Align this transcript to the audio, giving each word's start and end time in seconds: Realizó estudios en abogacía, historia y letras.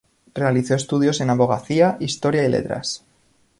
Realizó 0.33 0.73
estudios 0.73 1.21
en 1.21 1.29
abogacía, 1.29 1.97
historia 1.99 2.43
y 2.43 2.49
letras. 2.49 3.05